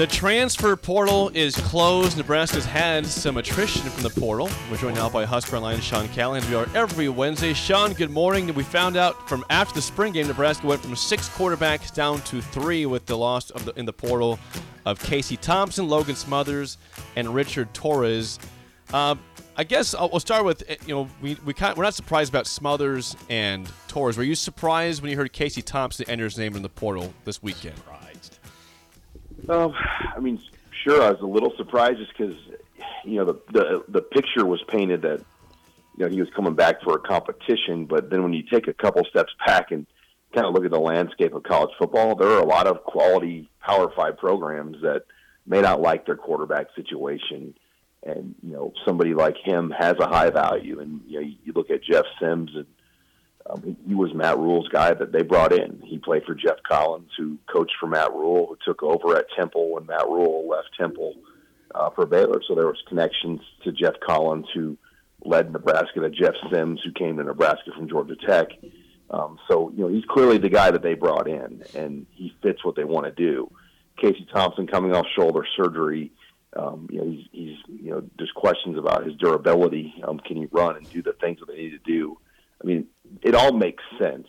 [0.00, 2.16] The transfer portal is closed.
[2.16, 4.48] Nebraska's had some attrition from the portal.
[4.70, 6.48] We're joined now by Husker Online's Sean Callahan.
[6.48, 7.52] We are every Wednesday.
[7.52, 8.54] Sean, good morning.
[8.54, 12.40] We found out from after the spring game, Nebraska went from six quarterbacks down to
[12.40, 14.38] three with the loss of the, in the portal
[14.86, 16.78] of Casey Thompson, Logan Smothers,
[17.14, 18.38] and Richard Torres.
[18.94, 19.16] Uh,
[19.54, 22.32] I guess I'll, we'll start with uh, you know we we kind we're not surprised
[22.32, 24.16] about Smothers and Torres.
[24.16, 27.42] Were you surprised when you heard Casey Thompson enter his name in the portal this
[27.42, 27.76] weekend?
[29.50, 29.74] Um,
[30.16, 30.40] I mean,
[30.84, 32.36] sure, I was a little surprised just because,
[33.04, 35.24] you know, the, the the picture was painted that,
[35.96, 37.86] you know, he was coming back for a competition.
[37.86, 39.86] But then when you take a couple steps back and
[40.32, 43.50] kind of look at the landscape of college football, there are a lot of quality
[43.60, 45.02] Power Five programs that
[45.46, 47.54] may not like their quarterback situation.
[48.04, 50.78] And you know, somebody like him has a high value.
[50.78, 52.66] And you know, you look at Jeff Sims and
[53.50, 55.82] um, he, was Matt Rhule's guy that they brought in.
[55.84, 59.72] He played for Geoff Collins, who coached for Matt Rhule, who took over at Temple
[59.72, 61.14] when Matt Rhule left Temple
[61.74, 62.40] uh, for Baylor.
[62.46, 64.76] So there was connections to Geoff Collins, who
[65.24, 68.48] led Nebraska, to Jeff Sims, who came to Nebraska from Georgia Tech.
[69.10, 72.64] Um, so you know he's clearly the guy that they brought in, and he fits
[72.64, 73.50] what they want to do.
[74.00, 76.12] Casey Thompson coming off shoulder surgery.
[76.56, 79.94] Um, you know, he's, he's, you know, there's questions about his durability.
[80.02, 82.18] Um, can he run and do the things that they need to do?
[82.62, 82.86] I mean,
[83.22, 84.26] it all makes sense.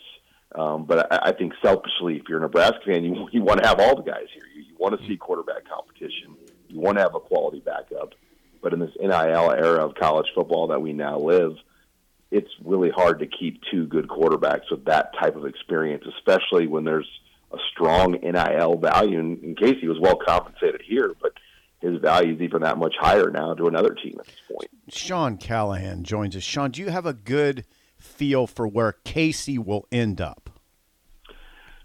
[0.54, 3.68] Um, but I, I think selfishly, if you're a Nebraska fan, you, you want to
[3.68, 4.44] have all the guys here.
[4.56, 6.36] You, you want to see quarterback competition.
[6.68, 8.14] You want to have a quality backup.
[8.62, 11.56] But in this NIL era of college football that we now live,
[12.32, 16.84] it's really hard to keep two good quarterbacks with that type of experience, especially when
[16.84, 17.10] there's
[17.52, 19.20] a strong NIL value.
[19.20, 21.34] And, and Casey was well compensated here, but
[21.82, 24.70] his value is even that much higher now to another team at this point.
[24.90, 26.44] Sean Callahan joins us.
[26.44, 27.66] Sean, do you have a good
[28.02, 30.50] feel for where Casey will end up?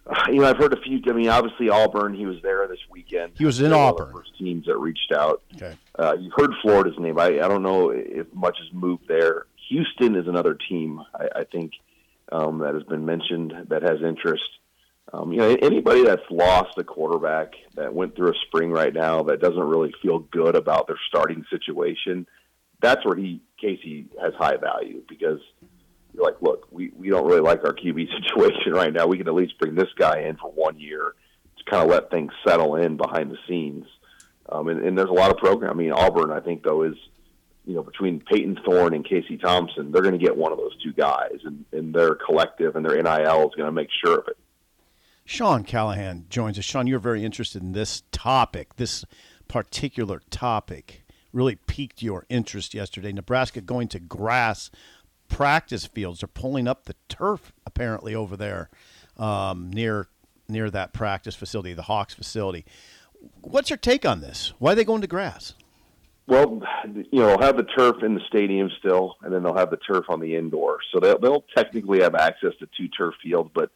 [0.07, 1.01] Uh, you know, I've heard a few.
[1.09, 2.15] I mean, obviously Auburn.
[2.15, 3.33] He was there this weekend.
[3.37, 4.13] He was in Auburn.
[4.13, 5.43] First teams that reached out.
[5.57, 5.75] Okay.
[5.99, 7.19] Uh, you've heard Florida's name.
[7.19, 9.47] I, I don't know if much has moved there.
[9.69, 11.03] Houston is another team.
[11.13, 11.73] I, I think
[12.31, 14.45] um, that has been mentioned that has interest.
[15.13, 19.23] Um, you know, anybody that's lost a quarterback that went through a spring right now
[19.25, 22.27] that doesn't really feel good about their starting situation,
[22.81, 25.41] that's where he Casey has high value because
[26.17, 29.07] you're like, look, we, we don't really like our QB situation right now.
[29.07, 31.15] We can at least bring this guy in for one year
[31.59, 33.87] to kind of let things settle in behind the scenes.
[34.49, 35.71] Um, and, and there's a lot of program.
[35.71, 36.95] I mean, Auburn, I think though, is
[37.67, 40.81] you know between Payton Thorne and Casey Thompson, they're going to get one of those
[40.83, 44.29] two guys, and, and their collective and their NIL is going to make sure of
[44.29, 44.39] it.
[45.25, 46.65] Sean Callahan joins us.
[46.65, 48.77] Sean, you're very interested in this topic.
[48.77, 49.05] This
[49.49, 53.13] particular topic really piqued your interest yesterday.
[53.13, 54.71] Nebraska going to grass
[55.29, 56.21] practice fields.
[56.21, 58.71] They're pulling up the turf apparently over there
[59.17, 60.09] um, near
[60.49, 62.65] near that practice facility, the Hawks facility.
[63.41, 64.53] What's your take on this?
[64.59, 65.55] Why are they going to grass?
[66.29, 69.71] Well, you know, they'll have the turf in the stadium still, and then they'll have
[69.71, 70.79] the turf on the indoor.
[70.93, 73.51] So they'll, they'll technically have access to two turf fields.
[73.55, 73.71] But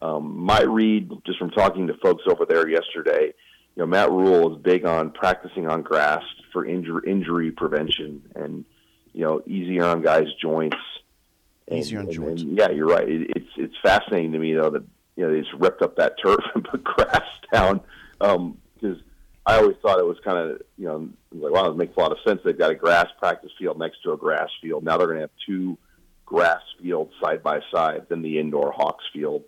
[0.00, 3.32] um, my read, just from talking to folks over there yesterday,
[3.74, 6.22] you know, Matt Rhule is big on practicing on grass
[6.52, 8.64] for injury injury prevention and
[9.12, 10.76] you know easier on guys' joints.
[11.68, 12.42] And, Easier on and- joints.
[12.42, 13.08] and, yeah, you're right.
[13.08, 14.82] It, it's it's fascinating to me though that
[15.16, 17.22] you know they just ripped up that turf and put grass
[17.52, 17.80] down
[18.18, 18.96] because
[19.46, 22.12] I always thought it was kind of you know like wow it makes a lot
[22.12, 22.40] of sense.
[22.44, 24.84] They've got a grass practice field next to a grass field.
[24.84, 25.78] Now they're going to have two
[26.26, 29.42] grass fields side by side than the indoor Hawks field.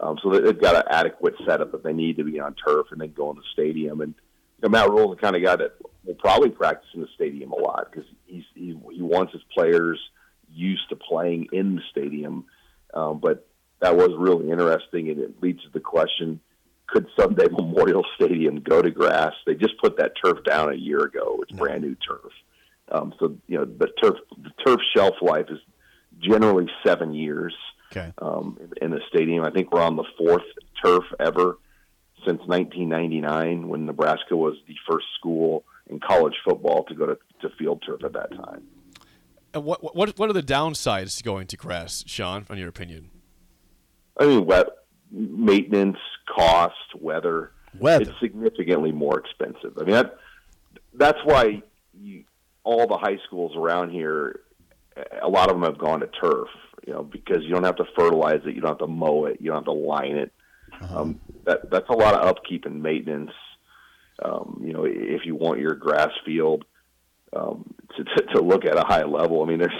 [0.00, 2.86] Um, so they- they've got an adequate setup if they need to be on turf
[2.92, 4.00] and then go in the stadium.
[4.00, 4.14] And
[4.62, 5.72] you know, Matt Rhule's the kind of guy that
[6.04, 10.00] will probably practice in the stadium a lot because he's he, he wants his players
[10.52, 12.44] used to playing in the stadium.
[12.92, 13.46] Um, but
[13.80, 16.40] that was really interesting, and it leads to the question:
[16.86, 19.32] Could someday Memorial Stadium go to grass?
[19.46, 21.38] They just put that turf down a year ago.
[21.42, 22.32] It's brand new turf.
[22.90, 25.58] Um, so you know the turf the turf shelf life is
[26.20, 27.54] generally seven years
[27.92, 28.12] Okay.
[28.18, 29.44] um, in, in the stadium.
[29.44, 30.42] I think we're on the fourth
[30.84, 31.58] turf ever
[32.26, 37.50] since 1999, when Nebraska was the first school in college football to go to, to
[37.58, 38.62] field turf at that time.
[39.52, 42.46] And what what what are the downsides to going to grass, Sean?
[42.48, 43.10] In your opinion?
[44.18, 44.66] I mean, wet
[45.10, 45.98] maintenance,
[46.32, 47.52] cost, weather.
[47.78, 48.02] Weather.
[48.02, 49.76] It's significantly more expensive.
[49.78, 50.16] I mean, that,
[50.94, 51.62] that's why
[52.64, 54.40] all the high schools around here,
[55.22, 56.48] a lot of them have gone to turf.
[56.86, 59.38] You know, because you don't have to fertilize it, you don't have to mow it,
[59.40, 60.32] you don't have to line it.
[60.90, 63.32] Um, that that's a lot of upkeep and maintenance.
[64.22, 66.64] Um, you know, if you want your grass field
[67.32, 69.72] um, to, to to look at a high level, I mean, there's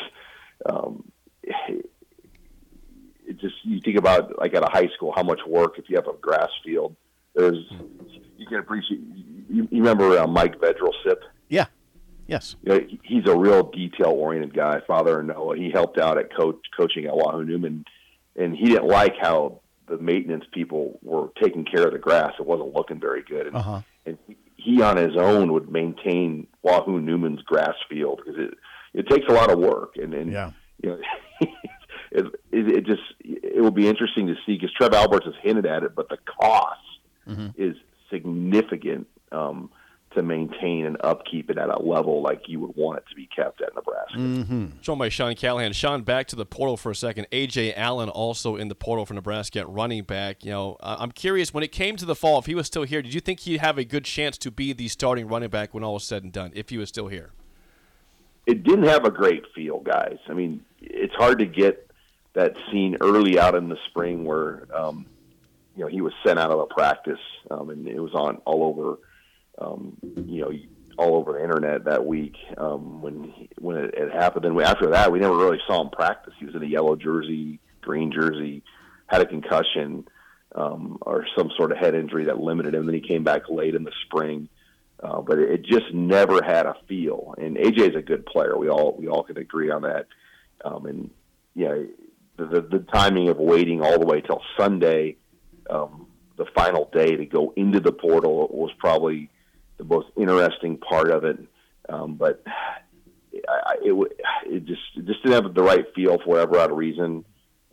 [0.67, 1.11] um,
[1.43, 5.97] it just you think about like at a high school how much work if you
[5.97, 6.97] have a grass field.
[7.35, 7.65] There's
[8.37, 9.01] you can appreciate.
[9.49, 11.23] You, you remember uh, Mike Vedril-Sip?
[11.49, 11.67] Yeah.
[12.29, 12.55] Yes.
[12.63, 14.81] You know, he's a real detail oriented guy.
[14.87, 15.57] Father of Noah.
[15.57, 17.85] He helped out at coach coaching at Wahoo Neumann,
[18.37, 22.33] and he didn't like how the maintenance people were taking care of the grass.
[22.39, 23.81] It wasn't looking very good, and, Uh-huh.
[24.11, 28.55] And he on his own would maintain Wahoo Neumann's grass field because it
[28.93, 30.51] it takes a lot of work, and, and Yeah.
[30.83, 30.99] you know,
[32.11, 35.65] it, it, it just it will be interesting to see because Trev Alberts has hinted
[35.67, 36.81] at it, but the cost
[37.57, 37.77] is
[38.11, 39.71] significant um,
[40.17, 43.29] to maintain and upkeep it at a level like you would want it to be
[43.35, 43.90] kept at Nebraska.
[44.13, 45.73] Joined by Sean Callahan.
[45.73, 47.27] Sean, back to the portal for a second.
[47.33, 50.45] Ajay Allen also in the portal for Nebraska at running back.
[50.45, 52.83] You know, I- I'm curious when it came to the fall, if he was still
[52.83, 55.73] here, did you think he'd have a good chance to be the starting running back
[55.75, 56.51] when all was said and done?
[56.55, 57.31] If he was still here,
[58.47, 60.19] It didn't have a great feel, guys.
[60.29, 61.89] I mean, it's hard to get
[62.33, 65.07] that scene early out in the spring where um,
[65.77, 67.21] you know he was sent out of a practice,
[67.51, 68.99] um, and it was on all over,
[69.59, 69.97] um,
[70.27, 70.51] you know,
[71.01, 74.45] all over the internet that week um, when he, when it, it happened.
[74.45, 76.35] And we, after that, we never really saw him practice.
[76.39, 78.63] He was in a yellow jersey, green jersey,
[79.07, 80.07] had a concussion
[80.55, 82.85] um, or some sort of head injury that limited him.
[82.85, 84.49] Then he came back late in the spring.
[85.03, 87.35] Uh, but it, it just never had a feel.
[87.39, 88.59] And Ajay is a good player.
[88.59, 90.07] We all we all can agree on that.
[90.63, 91.11] Um, and
[91.55, 91.75] yeah,
[92.37, 95.17] the, the the timing of waiting all the way till Sunday,
[95.71, 96.07] um,
[96.37, 99.31] the final day to go into the portal was probably
[99.81, 101.39] the most interesting part of it.
[101.89, 104.13] Um, but I, I, it
[104.47, 107.25] it just it just didn't have the right feel for whatever odd reason.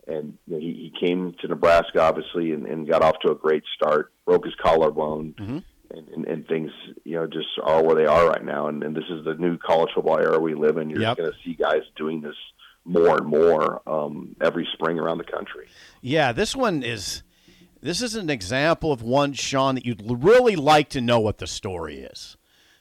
[0.06, 3.34] And you know, he, he came to Nebraska obviously and, and got off to a
[3.34, 4.12] great start.
[4.24, 6.70] Broke his collarbone and, and, and things,
[7.04, 8.68] you know, just are where they are right now.
[8.68, 10.88] And, and this is the new college football era we live in.
[10.90, 11.16] You're Yep.
[11.18, 12.34] going to see guys doing this
[12.84, 15.68] more and more um, every spring around the country.
[16.00, 17.22] Yeah, this one is
[17.80, 21.46] this is an example of one Sean that you'd really like to know what the
[21.46, 22.36] story is.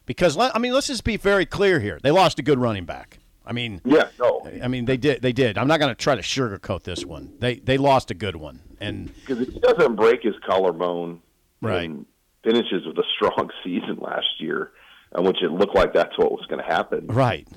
[0.05, 1.99] Because I mean, let's just be very clear here.
[2.01, 3.19] They lost a good running back.
[3.45, 5.57] I mean, Yeah, no, I mean they did they did.
[5.57, 7.33] I'm not going to try to sugarcoat this one.
[7.39, 8.61] They they lost a good one.
[8.79, 11.21] And because if he doesn't break his collarbone
[11.61, 11.89] Right.
[11.89, 12.05] and
[12.43, 14.71] finishes with a strong season last year,
[15.17, 17.47] in which it looked like that's what was going to happen, right.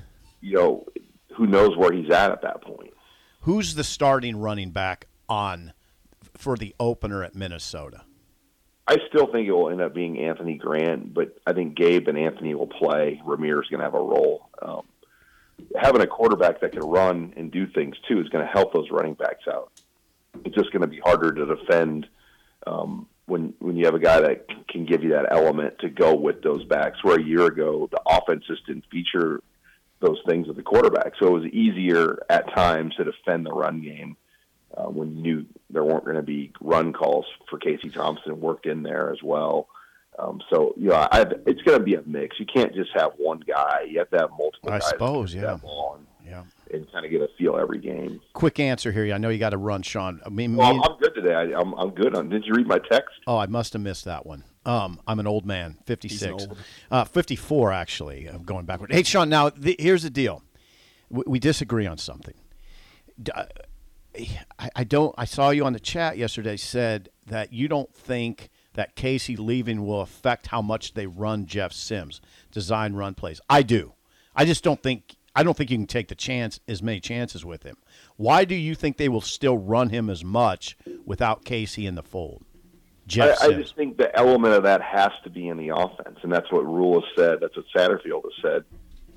[0.41, 0.85] you know,
[1.37, 2.93] who knows where he's at at that point.
[3.41, 5.73] Who's the starting running back on
[6.37, 8.03] for the opener at Minnesota?
[8.87, 12.17] I still think it will end up being Anthony Grant, but I think Gabe and
[12.17, 13.21] Anthony will play.
[13.23, 14.49] Ramirez is going to have a role.
[14.61, 14.83] Um,
[15.79, 18.89] having a quarterback that can run and do things too is going to help those
[18.91, 19.71] running backs out.
[20.43, 22.07] It's just going to be harder to defend
[22.65, 26.15] um, when when you have a guy that can give you that element to go
[26.15, 27.03] with those backs.
[27.03, 29.41] Where a year ago the offense just didn't feature
[29.99, 33.81] those things with the quarterback, so it was easier at times to defend the run
[33.81, 34.17] game
[34.77, 38.65] uh, when you knew there weren't going to be run calls for Casey Thompson worked
[38.65, 39.67] in there as well.
[40.19, 42.39] Um, so you know, I, it's going to be a mix.
[42.39, 43.85] You can't just have one guy.
[43.89, 44.69] You have to have multiple.
[44.69, 45.41] I guys suppose, yeah.
[45.41, 46.43] that and, Yeah.
[46.71, 48.19] and kind of get a feel every game.
[48.33, 49.13] Quick answer here.
[49.13, 50.19] I know you got to run, Sean.
[50.25, 51.33] I mean, Well, me- I'm good today.
[51.33, 52.15] I, I'm I'm good.
[52.15, 53.15] On, did you read my text?
[53.25, 54.43] Oh, I must have missed that one.
[54.65, 56.21] Um, I'm an old man, 56.
[56.21, 56.57] He's old.
[56.91, 58.91] Uh, 54, actually, uh, going backward.
[58.91, 60.43] Hey, Sean, now, the, here's the deal.
[61.09, 62.35] We, we disagree on something.
[64.75, 65.15] I don't.
[65.17, 69.85] I saw you on the chat yesterday said that you don't think that Casey leaving
[69.85, 73.39] will affect how much they run Jeff Sims, design run plays.
[73.49, 73.93] I do.
[74.35, 75.15] I just don't think.
[75.33, 77.77] I don't think you can take the chance as many chances with him.
[78.17, 82.03] Why do you think they will still run him as much without Casey in the
[82.03, 82.43] fold?
[83.07, 86.19] Jeff I, I just think the element of that has to be in the offense,
[86.21, 87.39] and that's what Rhule has said.
[87.39, 88.65] That's what Satterfield has said.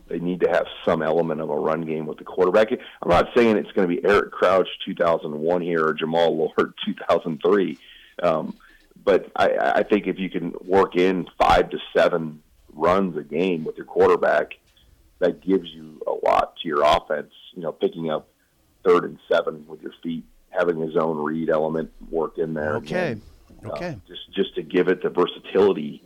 [0.09, 2.71] They need to have some element of a run game with the quarterback.
[2.73, 7.79] I'm not saying it's going to be Eric Crouch 2001 here or Jammal Lord 2003,
[8.23, 8.57] um,
[9.03, 12.43] but I, I think if you can work in five to seven
[12.75, 14.53] runs a game with your quarterback,
[15.21, 17.33] that gives you a lot to your offense.
[17.55, 18.29] You know, picking up
[18.85, 22.77] third and seven with your feet, having his own read element work in there.
[22.77, 23.13] Okay.
[23.13, 23.23] again.
[23.65, 23.97] Uh, Okay.
[24.07, 26.03] just just to give it the versatility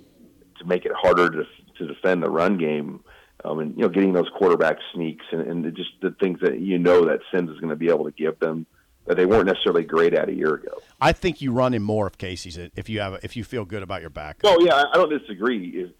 [0.60, 1.44] to make it harder to
[1.78, 3.00] to defend the run game,
[3.44, 6.78] um, and you know getting those quarterback sneaks and, and just the things that you
[6.78, 8.66] know that Sims is going to be able to give them
[9.06, 10.80] that they weren't necessarily great at a year ago.
[11.00, 12.58] I think you run him more if Casey's.
[12.58, 14.40] If you have, if you feel good about your back.
[14.44, 15.68] Oh yeah, I don't disagree.
[15.68, 15.96] It,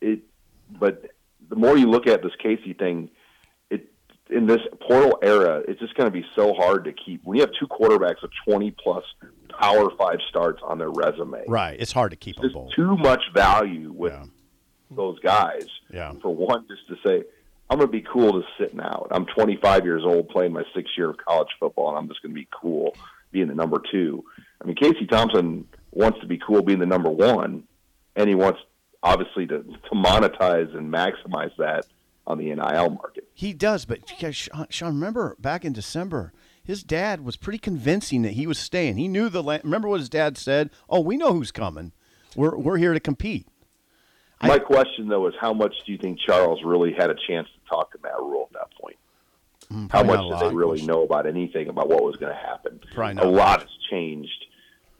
[0.00, 0.20] it
[0.70, 1.10] but
[1.48, 3.10] the more you look at this Casey thing,
[3.70, 3.86] it
[4.30, 7.22] in this portal era, it's just going to be so hard to keep.
[7.24, 9.04] When you have two quarterbacks with 20 plus
[9.58, 11.76] Power Five starts on their resume, Right.
[11.78, 14.26] It's hard to keep them there's too much value with Yeah.
[14.90, 15.66] Those guys.
[15.92, 16.12] Yeah.
[16.22, 17.24] For one, just to say,
[17.68, 19.08] I'm going to be cool to sitting out.
[19.10, 22.32] I'm 25 years old, playing my sixth year of college football, and I'm just going
[22.32, 22.94] to be cool
[23.32, 24.24] being the number two.
[24.62, 27.64] I mean, Casey Thompson wants to be cool being the number one,
[28.14, 28.60] and he wants
[29.02, 31.86] obviously to to monetize and maximize that
[32.26, 33.28] on the NIL market.
[33.34, 34.00] He does, but
[34.32, 38.96] Sean, Sean, remember back in December, his dad was pretty convincing that he was staying.
[38.96, 39.42] He knew the.
[39.42, 40.70] la- Remember what his dad said?
[40.88, 41.92] Oh, we know who's coming.
[42.34, 43.46] We're we're here to compete.
[44.40, 47.48] I- My question though is, how much do you think Charles really had a chance
[47.48, 48.96] to talk to Matt Rhule at that point?
[49.90, 52.78] How much did they really know about anything about what was going to happen?
[52.94, 54.46] Probably a lot has changed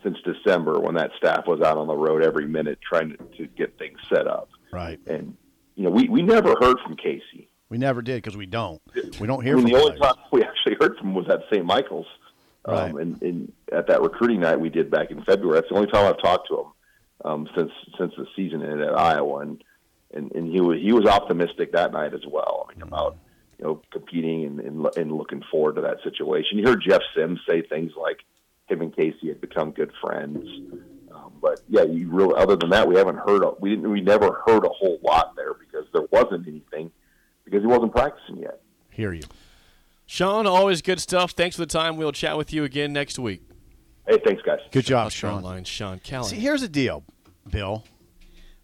[0.03, 3.47] since December when that staff was out on the road every minute trying to, to
[3.47, 4.49] get things set up.
[4.73, 4.99] Right.
[5.07, 5.37] And
[5.77, 7.49] you know, we, we never heard from Casey.
[7.69, 8.81] We never did because we don't.
[9.21, 10.15] We don't hear I mean, from the only players.
[10.15, 11.65] time we actually heard from him was at St.
[11.65, 12.07] Michael's,
[12.65, 15.59] um, and, and at that recruiting night we did back in February.
[15.61, 16.67] That's the only time I've talked to him
[17.25, 19.65] um, since since the season ended at Iowa, and
[20.13, 22.69] and, and he was he was optimistic that night as well.
[22.69, 23.17] I mean, about
[23.59, 26.59] you know competing and, and and looking forward to that situation.
[26.59, 28.19] You heard Jeff Sims say things like
[28.69, 30.47] him and Casey had become good friends.
[31.15, 33.43] Um, but yeah, you really other than that, we haven't heard.
[33.43, 33.91] A, we didn't.
[33.91, 36.91] We never heard a whole lot there because there wasn't anything
[37.45, 38.61] because he wasn't practicing yet.
[38.91, 39.23] Hear you.
[40.07, 41.33] Sean, always good stuff.
[41.33, 41.97] Thanks for the time.
[41.97, 43.43] We'll chat with you again next week.
[44.07, 44.61] Hey, thanks, guys.
[44.71, 45.45] Good job, Husker Sean.
[45.45, 46.31] Online, Sean Callahan.
[46.31, 47.05] See, here's the deal,
[47.51, 47.85] Bill.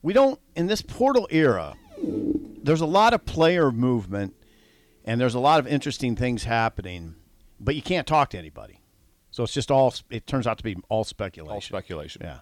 [0.02, 1.74] We don't in this portal era.
[2.62, 4.34] There's a lot of player movement,
[5.04, 7.16] and there's a lot of interesting things happening,
[7.58, 8.80] but you can't talk to anybody.
[9.30, 9.94] So it's just all.
[10.10, 11.54] It turns out to be all speculation.
[11.54, 12.22] All speculation.
[12.24, 12.40] Yeah,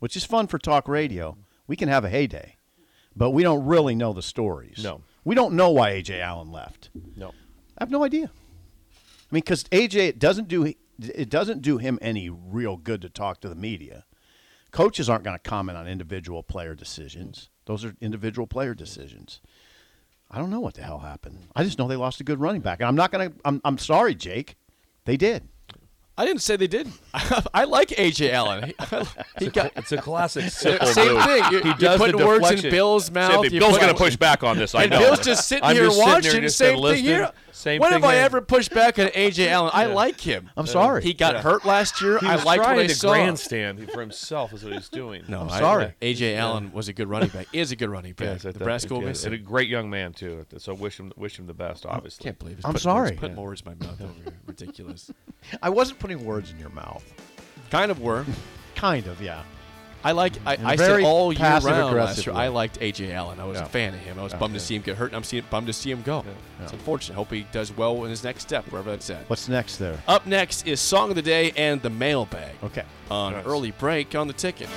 [0.00, 1.36] which is fun for talk radio.
[1.66, 2.56] We can have a heyday,
[3.16, 4.82] but we don't really know the stories.
[4.82, 5.02] No.
[5.24, 6.90] we don't know why Ajay Allen left.
[7.16, 7.28] No.
[7.78, 8.24] I have no idea.
[8.24, 10.64] I mean, because Ajay it doesn't do
[11.00, 14.04] it doesn't do him any real good to talk to the media.
[14.70, 17.50] Coaches aren't going to comment on individual player decisions.
[17.66, 19.40] Those are individual player decisions.
[20.30, 21.48] I don't know what the hell happened.
[21.54, 23.36] I just know they lost a good running back, and I'm not going to.
[23.44, 24.56] I'm, I'm sorry, Jake.
[25.04, 25.48] They did.
[26.18, 26.88] I didn't say they did.
[27.54, 28.72] I like Ajay Allen.
[29.38, 30.74] He, he got It's a classic same
[31.14, 31.24] move.
[31.24, 31.44] thing.
[31.50, 32.70] You're, He you're does putting words in.
[32.70, 33.42] Bill's mouth.
[33.44, 33.54] thing.
[33.54, 34.74] You Bill's going to push back on this.
[34.74, 34.98] I And know.
[34.98, 36.32] Bill's just sitting I'm here just sitting watching.
[36.32, 37.04] here just same listening.
[37.06, 37.32] thing here.
[37.52, 38.24] Same when thing have I here.
[38.24, 39.70] ever pushed back on Ajay Allen?
[39.72, 40.50] I like him.
[40.56, 41.02] I'm sorry.
[41.02, 42.18] He got hurt last year.
[42.18, 43.08] He I was liked what I to saw.
[43.08, 45.22] grandstand for himself is what he's doing.
[45.28, 45.94] No, I'm I- sorry.
[46.02, 47.46] Ajay Allen was a good running back.
[47.54, 48.26] Is a good running back.
[48.26, 50.44] Yes, I thought- Nebraska will yeah, miss and a great young man too.
[50.58, 51.86] So wish him wish him the best.
[51.86, 52.66] Obviously, I Can't believe it.
[52.66, 53.10] I'm Put sorry.
[53.10, 54.34] Words, put more words in my mouth over here.
[54.46, 55.10] Ridiculous.
[55.62, 57.04] I wasn't putting words in your mouth.
[57.70, 58.24] kind of were.
[58.74, 59.42] Kind of, yeah.
[60.02, 60.32] I like.
[60.44, 62.34] I, I said very all year round last year.
[62.34, 63.38] I liked Ajay Allen.
[63.38, 63.64] I was Yeah.
[63.66, 64.18] a fan of him.
[64.18, 65.06] I was bummed to see him get hurt.
[65.10, 66.24] and I'm seeing, bummed to see him go.
[66.60, 67.14] It's unfortunate.
[67.14, 69.30] Hope he does well in his next step, wherever that's at.
[69.30, 70.02] What's next there?
[70.08, 72.82] Up next is song of the day and the mailbag Okay.
[73.08, 73.46] on Nice.
[73.46, 74.68] early break on the ticket.